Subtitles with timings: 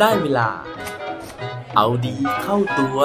[0.00, 0.48] ได้เวลา
[1.76, 2.98] เอาดีเข้าตัว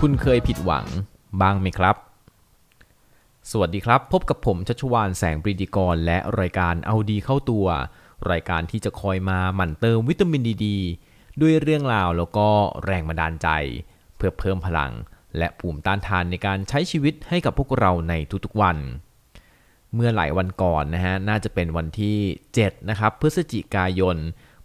[0.00, 0.86] คุณเคยผิดหวัง
[1.40, 1.96] บ้างไหมครับ
[3.52, 7.66] สวัสดีครับ พบกับผมชัชวานแสงปรีดีกร และรายการเอาดีเข้าตัว
[8.30, 10.66] รายการที่จะคอยมาหมั่นเติมวิตามินดีด
[11.40, 12.48] ด้วยเรื่องราวแล้วก็
[12.84, 13.48] แรงบันดาลใจ
[14.16, 14.92] เพื่อเพิ่มพลัง
[15.38, 18.76] และภูมิต้านทานในการใช้ชีวิตให้กับพวกเราในทุกๆวัน
[19.94, 22.18] เมื่อหลายวันก่อนนะฮะน่าจะเป็นวันที่
[22.52, 24.16] 7 นะครับพฤศจิกายน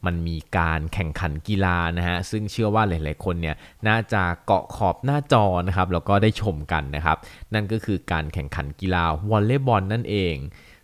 [0.06, 3.56] มันมีการแข่งขันกีฬานะฮะซึ่งเชื่อว่าหลาย ๆ คนเนี่ย
[3.88, 7.18] น่าจะเกาะขอบหน้าจอนะครับแล้วก็ได้ชมกันนะครับ
[7.54, 10.36] นั่นก็คือการแข่งขันกีฬาวอลเลย์บอลนั่นเอง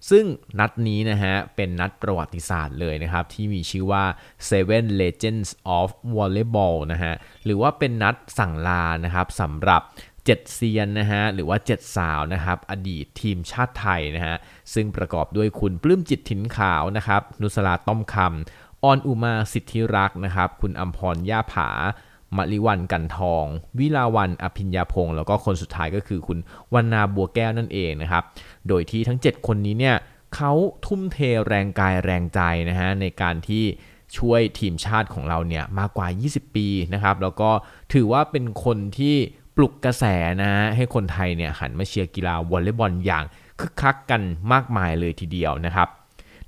[0.09, 0.25] ซึ่ง
[0.59, 4.03] นัดนี้นะฮะเป็นนัดประวัติศาสตร์เลยนะครับ ที่มีชื่อว่า
[4.49, 7.13] Seven Legends of Volleyball นะฮะ
[7.45, 9.81] หรือว่าเป็นนัดสั่งลานะครับสำหรับ
[10.25, 14.35] เจ็ดเซียนนะฮะหรือว่าเจ็ดสาวนะครับอดีตทีมชาติไทยนะฮะ
[14.73, 21.69] ซึ่งประกอบด้วยคุณปลื้มจิตถิ่นขาวนะครับนุสลาต้อมคำ ออนอุมาสิทธิรักษ์นะครับ คุณอัมพรย่าผา
[22.37, 23.45] มริวันกันทอง
[23.79, 26.37] วิลาวันอภิญญาพงศ์แล้วก็คนสุดท้ายก็คือคุณ
[26.73, 28.23] วันนาบัวแก้วนั่นเองนะครับ
[28.67, 29.95] โดยที่ทั้ง 7 คนนี้เนี่ย
[30.35, 30.51] เขา
[30.85, 33.63] ทุ่มเทแรงกายแรงใจนะฮะในการที่
[34.17, 37.49] ช่วยทีมชาติของเราเนี่ยมากกว่า 20 ปีนะครับ แล้วก็
[37.93, 39.15] ถือว่าเป็นคนที่
[39.55, 40.05] ปลุกกระแส
[40.41, 43.23] นะฮะให้คนไทยเนี่ยหันมาเชียร์กีฬาวอลเลย์บอลอย่าง
[43.59, 44.21] คึกคักกัน
[44.53, 45.89] มากมายเลยทีเดียวนะครับ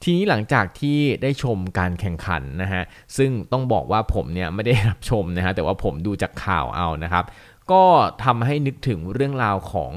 [0.04, 2.84] ทีนี้หลังจากที่ได้ชมการแข่งขันนะฮะ
[3.18, 7.26] ซึ่งต้องบอกว่าผมเนี่ยไม่ได้รับชมนะฮะแต่ว่าผมดูจากข่าวเอานะครับ
[7.72, 7.84] ก็
[8.24, 9.92] ทำให้นึกถึงเรื่องราวของ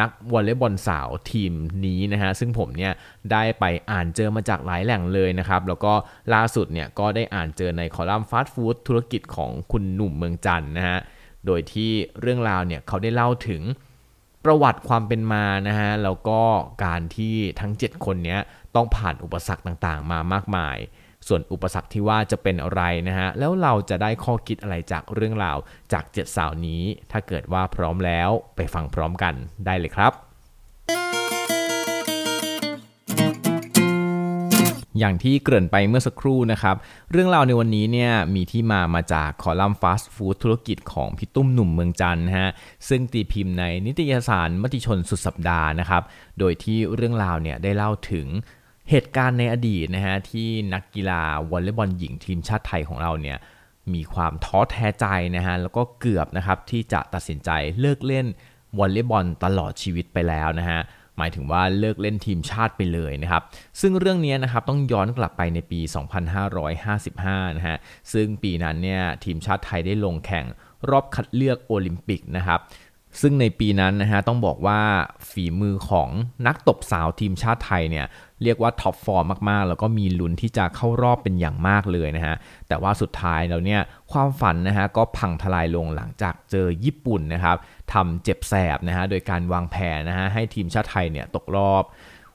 [0.00, 1.52] นักวอลเลย์บอลสาวทีม
[1.86, 2.92] นี้นะฮะซึ่งผมเนี่ย
[3.32, 5.92] ได้ไปอ่านเจอมาจากหลายแหล่งเลยนะครับ แล้วก็
[6.34, 10.98] ล่าสุดเนี่ยก็ได้อ่านเจอในคอลัมน์ฟาสต์ฟู้ดธุรกิจของคุณหนุ่มเมืองจันนะฮะ
[11.46, 11.90] โดยที่
[12.20, 13.62] เรื่องราวเนี่ยเขาได้เล่าถึง
[14.46, 16.40] ประวัติความเป็นมานะฮะแล้วก็
[16.84, 18.38] การที่ทั้ง 7 คนนี้
[18.74, 20.78] ต้องผ่านอุปสรรคต่างๆ มามากมาย
[21.28, 25.58] ส่วนอุปสรรคที่ว่าจะเป็นอะไรนะฮะแล้วเราจะได้ข้อคิดอะไรจากเรื่องราว
[25.92, 29.34] จาก 7 สาวนี้ ถ้าเกิดว่าพร้อมแล้วไปฟังพร้อมกัน
[29.66, 30.12] ได้เลยครับ
[34.98, 36.76] อย่างที่เกริ่นไปเมื่อสักครู่นะครับ
[37.10, 42.50] เรื่องราวในวันนี้เนี่ยมีที่มามาจากคอลัมน์ฟาสต์ฟู้ดธุรกิจของพี่ตุ้มหนุ่มเมืองจันทร์นะฮะ
[42.88, 46.02] ซึ่งตีพิมพ์ในนิตยสารมติชนสุดสัปดาห์นะครับ
[46.38, 48.26] โดยที่เรื่องราวเนี่ยได้เล่าถึง
[48.90, 53.38] เหตุการณ์ในอดีตนะฮะที่นักกีฬาวอลเลย์บอลหญิงทีมชาติไทยของเราเนี่ย
[53.94, 58.26] มีความท้อแท้ใจนะฮะแล้วก็เกือบนะครับที่จะตัดสินใจเลิกเล่น
[58.78, 60.80] วอลเลย์บอลตลอดชีวิตไปแล้วนะฮะ
[61.18, 63.42] หมายถึงว่าเลิกเล่นทีมชาติไปเลยนะครับ
[63.80, 65.80] ซึ่งเรื่องนี้นะครับต้องย้อนกลับไปในปี
[66.48, 67.76] 2555 นะฮะ
[68.12, 70.46] ซึ่งปีนั้นเนี่ยทีมชาติไทยได้ลงแข่ง
[70.90, 72.60] รอบคัดเลือกโอลิมปิกนะครับ
[73.20, 74.80] ซึ่งในปีนั้นนะฮะต้องบอกว่า
[75.30, 76.08] ฝีมือของ
[76.46, 78.06] นักตบสาวทีมชาติไทยเนี่ย
[78.42, 82.36] เรียกว่าท็อปฟอร์มมากๆ แล้วก็มีลุ้นที่จะเข้ารอบเป็นอย่างมากเลยนะฮะ
[82.68, 83.80] แต่ว่าสุดท้ายแล้วเนี่ย
[84.12, 87.56] ความฝันนะฮะก็พังทลายลงหลังจากเจอญี่ปุ่นนะครับ
[87.92, 91.84] ทำเจ็บแสบนะฮะโดยการวางแผนนะฮะให้ทีมชาติไทยเนี่ยตกรอบ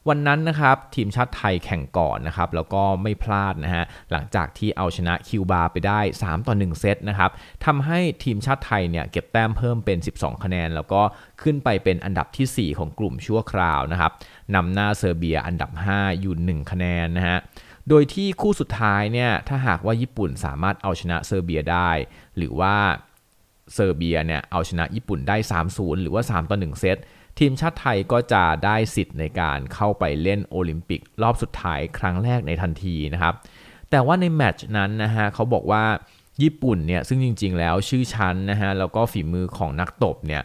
[0.10, 7.32] วันนั้นนะครับทีมชาติไทยแข่งก่อนนะครับแล้วก็ไม่พลาดนะฮะหลังจากที่เอาชนะคิวบาไปได้ 3 ต่อ 1 เซตนะครับ
[7.66, 11.02] ทำให้ทีมชาติไทยเนี่ยเก็บแต้มเพิ่มเป็น 12 คะแนน แล้วก็
[11.42, 14.12] ขึ้นไปเป็นอันดับทีสี่ 4 ของกลุ่มชั่วคราวนะครับ
[14.56, 17.38] นำหน้าเซอร์เบียอันดับ 5 อยู่ 1 คะแนนนะฮะ
[17.90, 21.92] โดยที่คู่สุดท้ายเนี่ยถ้าหากว่าญี่ปุ่นสามารถเอาชนะเซอร์เบียได้
[22.38, 22.76] หรือว่า
[23.74, 25.38] เซอร์เบียเนี่ยเอาชนะญี่ปุ่นได้
[25.70, 26.98] 3-0 หรือว่า 3 ต่อ 1 เซต
[27.40, 33.34] ทีมชาติไทยก็จะได้สิทธิ์ในการเข้าไปเล่นโอลิมปิกรอบสุดท้ายครั้งแรกในทันทีนะครับ
[33.90, 35.84] แต่ว่าในแมตช์นั้นนะฮะเขาบอกว่า
[36.42, 40.42] ญี่ปุ่นเนี่ยซึ่งจริง ๆ แล้วชื่อชั้นนะฮะแล้วก็ฝีมือของนักตบเนี่ย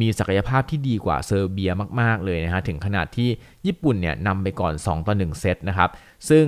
[0.00, 3.28] มีศักยภาพที่ดีกว่าเซอร์เบียมาก ๆ เลยนะฮะถึงขนาดที่
[3.66, 5.90] ญี่ปุ่นเนี่ยนำไปก่อน 2 ต่อ 1 เซตนะครับ
[6.28, 6.44] ซึ่ง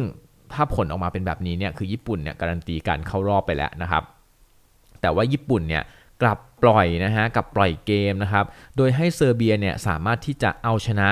[0.52, 4.02] ถ้าผลออกมาเป็นแบบนี้เนี่ยคือญี่ปุ่นเนี่ยการันตีการเข้ารอบไปแล้วนะครับ
[5.00, 5.82] แต่ว่าญี่ปุ่นเนี่ย
[6.22, 8.44] กลับปล่อยนะฮะกับปล่อยเกมนะครับ
[8.76, 11.08] โดยให้เซอร์เบียเนี่ยสามารถที่จะเอาชนะ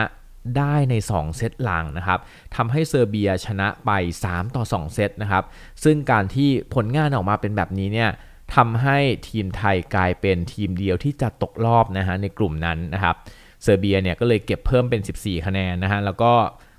[0.56, 2.20] ได้ใน 2 เซตหลังนะครับ
[2.56, 3.90] ทำให้เซอร์เบียชนะไป
[4.24, 5.44] 3 ต่อ 2 เซตนะครับ
[5.84, 8.10] ซึ่งการที่ผลงานออกมาเป็นแบบนี้เนี่ย
[8.54, 8.98] ทำให้
[9.28, 13.16] ทีมไทยกลายเป็นทีมเดียวที่จะตกรอบนะฮะในกลุ่มนั้นนะครับ
[13.62, 16.32] เซอร์เบียเนี่ยก็เลยเก็บเพิ่มเป็น 14 คะแนนนะฮะ แล้วก็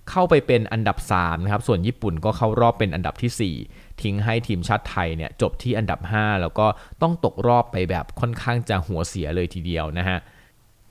[0.09, 6.67] เข้าไปเป็นอันดับ3นะครับส่วนญี่ปุ่นก็เข้ารอบเป็นอันดับทีสี่ 4 ทิ้งให้ทีมชาติไทยเนี่ยจบที่อันดับ 5 แล้วก็
[7.01, 10.17] ต้องตกรอบไปแบบค่อนข้างจะหัวเสียเลยทีเดียวนะฮะ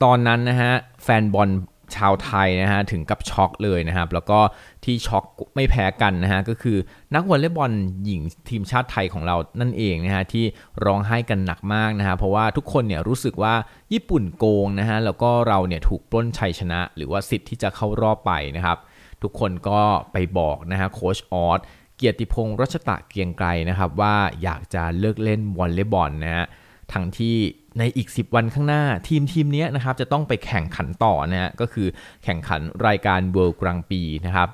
[0.02, 0.72] ตอนนั้นนะฮะ
[1.02, 1.50] แฟนบอล
[1.96, 4.38] ชาวไทยนะฮะถึงกับช็อกเลยนะครับ แล้วก็
[4.84, 5.24] ที่ช็อก
[5.54, 6.78] ไม่แพ้กันนะฮะก็คือ
[7.14, 7.72] นักวอลเลย์บอล
[8.04, 10.44] หญิงทีมชาติไทยของเรานั่นเองนะฮะที่
[10.84, 13.54] ร้องไห้กันหนักมากนะฮะเพราะว่าทุกคนเนี่ยรู้สึกว่า
[13.92, 18.78] ญี่ปุ่นโกงนะฮะแล้วก็เราเนี่ยถูกปล้นชัยชนะ หรือว่าสิทธิ์ที่จะเข้ารอบไปนะครับ
[19.22, 19.80] ทุกคนก็
[20.12, 21.60] ไปบอกนะฮะโค้ชออส
[21.96, 26.46] เกียรติพงศ์รัชตะเกียงไกรนะครับว่าอยากจะเลิกเล่นวอลเลย์บอลนะฮะ
[26.92, 27.36] ทั้งที่
[27.78, 31.88] ในอีก 10 วันข้างหน้าทีมทีมนี้นะครับจะต้องไปแข่งขันต่อนะฮะก็คือ
[32.24, 34.48] แข่งขันรายการ World กลางปีนะครับ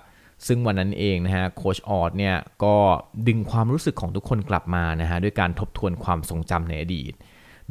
[0.46, 2.76] ซึ่งวันนั้นเองนะฮะโคชออดเนี่ยก็
[3.28, 7.12] ดึงความรู้สึกของทุกคนกลับมานะฮะด้วยการทบทวนความทรงจำในอดีต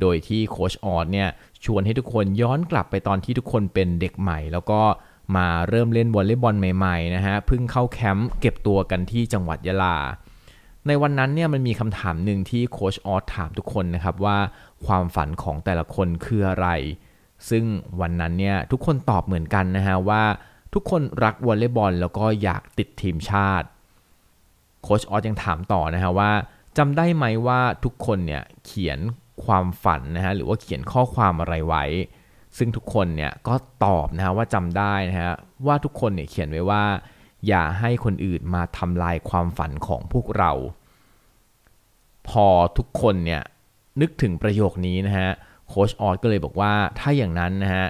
[0.02, 1.28] โดยที่โคชออดเนี่ย
[1.66, 4.82] ชวนให้ทุกคนย้อนกลับไปตอนที่ทุกคนเป็นเด็กใหม่ แล้วก็
[5.36, 9.98] มาเริ่มเล่นวอลเลย์บอลใหม่ๆนะฮะเพิ่งเข้าแคมป์เก็บตัวกันที่จังหวัดยะลา
[10.88, 14.38] ในวันนั้นเนี่ยมันมีคำถามหนึ่งที่โค้ชออสถามทุกคนนะครับว่า
[14.86, 16.68] ความฝันของแต่ละคนคืออะไร
[17.50, 17.64] ซึ่ง
[18.02, 20.24] วันนั้นเนี่ยทุกคนตอบเหมือนกันนะฮะว่า
[20.74, 23.68] ทุกคนรักวอลเลย์บอลแล้วก็อยากติดทีมชาติ
[24.84, 26.32] โค้ชออสยังถามต่อนะฮะว่า
[26.78, 29.00] จำได้ไหมว่าทุกคนเนี่ยเขียน
[29.46, 31.84] ความฝันนะฮะหรือว่าเขียนข้อความอะไรไว้
[32.58, 33.56] ซึ่งทุกคนเนี่ยก็
[33.86, 35.34] ตอบนะฮะว่าจำได้นะฮะ
[35.68, 36.84] ว่าทุกคนเนี่ยเขียนไว้ว่า
[37.48, 40.52] อย่าให้คนอื่นมาทำลายความฝันของพวกเรา
[42.30, 42.48] พอ
[42.78, 43.42] ทุกคนเนี่ย
[44.02, 45.30] นึกถึงประโยคนี้นะฮะ
[45.68, 47.86] โคชออสก็เลยบอกว่าถ้าอย่างนั้นนะฮะ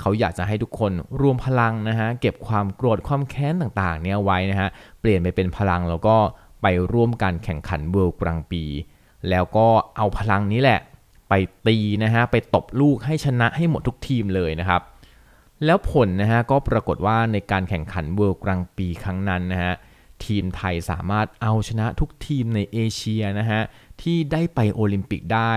[0.00, 4.68] เขาอยากจะให้ทุกคนรวมพลังนะฮะเก็บความโกรธความแค้นต่างๆ เนี่ยไว้นะฮะ
[5.00, 6.16] เปลี่ยนไปเป็นพลังแล้วก็
[6.62, 8.64] ไปร่วมการแข่งขันเวิลด์กลางปี
[9.30, 9.66] แล้วก็
[9.96, 10.80] เอาพลังนี้แหละ
[11.28, 11.32] ไป
[11.66, 14.82] ตีนะฮะไปตบลูกให้ชนะให้หมดทุกทีมเลยนะครับ
[15.64, 19.74] แล้วผลนะฮะก็ปรากฏว่าในการแข่งขัน World Grand Prix ครั้งนั้นนะฮะ
[20.24, 23.60] ทีมไทยสามารถเอาชนะทุกทีมในเอเชียนะฮะ
[24.02, 25.54] ที่ได้ไปโอลิมปิกได้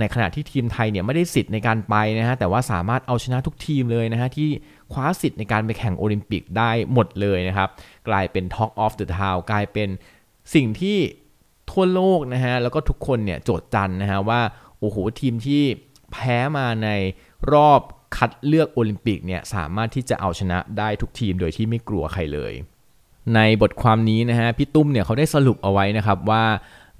[0.00, 4.48] ในขณะที่ทีมไทยเนี่ยไม่ได้สิทธิ์ในการไปนะฮะแต่ว่าสามารถเอาชนะทุกทีมเลยนะฮะที่
[4.92, 7.68] คว้าสิทธิ์ในการไปแข่งโอลิมปิกได้หมดเลยนะครับ
[8.08, 9.88] กลายเป็น Talk of the Town กลายเป็น
[10.54, 10.98] สิ่งที่
[11.70, 14.40] ทั่วโลกนะฮะแล้วก็ทุกคนเนี่ยโจทย์จันนะฮะว่า
[14.80, 15.62] โอ้โหทีมที่
[16.12, 16.88] แพ้มาใน
[17.52, 17.80] รอบ
[18.16, 22.52] คัดเลือกโอลิมปิกเนี่ยสามารถที่จะเอาชนะได้ทุกทีมโดยที่ไม่กลัวใครเลย
[23.34, 26.44] ในบทความนี้นะฮะพี่ตุ้มเนี่ยเขาได้สรุปเอาไว้นะครับว่า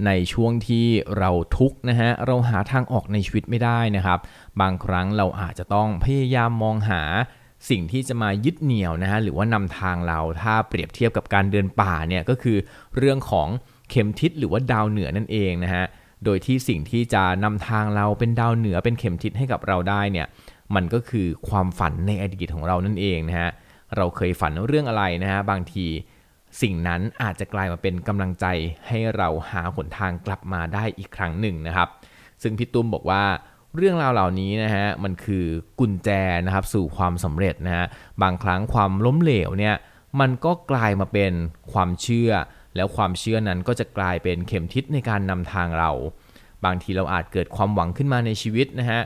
[0.07, 0.87] ในช่วงที่
[1.19, 4.19] เราทุกข์นะฮะเราหาทางออกในชีวิตไม่ได้นะครับ
[4.61, 7.03] บางครั้งเราอาจจะต้องพยายามมองหา
[7.71, 12.57] สิ่งที่จะมายึดเหนี่ยวนะฮะหรือว่านำทางเราถ้าเปรียบเทียบกับการเดินป่าเนี่ยก็คือ
[12.97, 13.49] เรื่องของ
[13.91, 15.85] เข็มทิศหรือว่าดาวเหนือนั่นเองนะฮะ
[16.25, 20.27] โดยที่สิ่งที่จะนำทางเราเป็นดาวเหนือเป็นเข็มทิศให้กับเราได้เนี่ย
[20.75, 23.51] มันก็คือความฝันในอดีตของเรานั่นเองนะฮะ
[23.97, 25.87] เราเคยฝันเรื่องอะไรนะฮะบางที
[26.63, 28.47] สิ่งนั้นอาจจะกลายมาเป็นกำลังใจ
[28.89, 31.89] ให้เราหาหนทางกลับมาได้อีกครั้งหนึ่งนะครับ
[32.43, 33.25] ซึ่งพี่ตุ้มบอกว่า
[33.77, 35.45] เรื่องราวเหล่านี้นะฮะมันคือ
[35.81, 36.09] กุญแจ
[36.47, 37.87] นะครับสู่ความสำเร็จนะฮะ
[38.23, 39.75] บางครั้งความล้มเหลวเนี่ย
[40.21, 41.33] มันก็กลายมาเป็น
[41.73, 42.31] ความเชื่อ
[42.77, 45.91] แล้วความเชื่อนั้นก็จะกลายเป็นเข็มทิศในการนำทางเรา
[46.65, 49.01] บางทีเราอาจเกิดความหวังขึ้นมาในชีวิตนะฮะ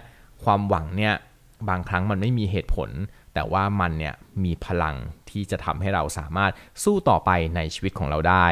[0.44, 1.14] ความหวังเนี่ย
[1.68, 2.90] บางครั้งมันไม่มีเหตุผล
[3.34, 4.14] แต่ว่ามันเนี่ย
[4.44, 4.96] มีพลัง
[5.30, 6.52] ที่จะทำให้เราสามารถ
[6.82, 8.46] สู้ต่อไปในชีวิตของเราได้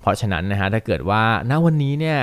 [0.00, 2.20] เพราะฉะนั้นนะฮะถ้าเกิดว่าณวันนี้เนี่ย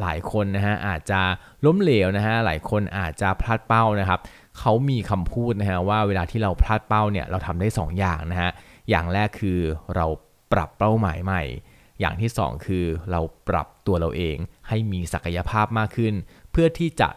[0.00, 1.20] หลายคนนะฮะอาจจะ
[1.66, 4.20] ล้มเหลวนะฮะหลายคนอาจจะพลาดเป้านะครับ
[4.58, 8.50] เขามีคำพูดนะฮะว่าเวลาที่เราพลาดเป้าเนี่ยเราทำได้2อย่างนะฮะ
[8.90, 9.58] อย่างแรกคือ
[9.96, 10.06] เรา
[10.52, 11.42] ปรับเป้าหมายใหม่
[12.00, 14.36] อย่างที่ 2 คือเราปรับตัวเราเอง
[14.68, 16.14] ให้มีศักยภาพมากขึ้น
[16.50, 17.08] เพื่อที่จะ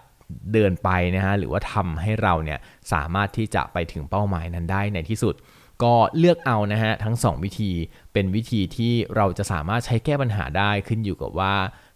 [0.54, 2.60] เดินไปนะฮะหรือว่าทำให้เราเนี่ย
[2.94, 5.36] สามารถที่จะไปถึงเป้าหมายนั้นได้ในที่สุด
[5.84, 7.72] ก็เลือกเอานะฮะทั้ง 2 วิธี
[8.14, 11.54] เป็นวิธีที่เราจะสามารถใช้แก้ปัญหาได้ขึ้นอยู่กับว่า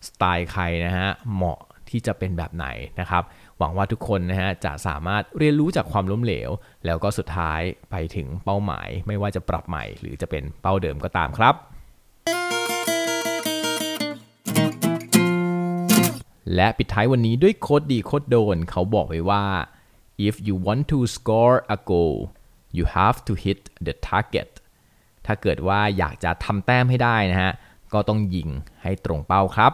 [0.07, 2.67] สไตล์ใครนะฮะเหมาะที่จะเป็นแบบไหน
[2.99, 3.23] นะครับ
[3.59, 6.49] หวังว่าทุกคนนะฮะจะสามารถเรียนรู้จากความล้มเหลว
[6.85, 7.61] แล้วก็สุดท้าย
[7.91, 11.55] ไปถึงเป้าหมาย ไม่ว่าจะปรับใหม่ หรือจะเป็นเป้าเดิมก็ตามครับ
[16.55, 19.43] และปิดท้ายวันนี้ด้วยโคดดีโคดโดน เขาบอกไว้ว่า
[20.27, 22.15] if you want to score a goal
[22.77, 24.49] you have to hit the target
[25.25, 27.53] ถ้าเกิดว่าอยากจะทำแต้มให้ได้นะฮะ
[27.93, 28.49] ก็ต้องยิง
[28.83, 29.73] ให้ตรงเป้าครับ